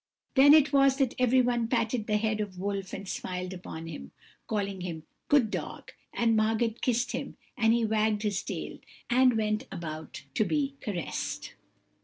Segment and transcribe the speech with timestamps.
[0.33, 4.09] Then it was that everyone patted the head of Wolf and smiled upon him,
[4.47, 8.79] calling him 'Good dog'; and Margot kissed him, and he wagged his tail,
[9.11, 11.53] and went about to be caressed.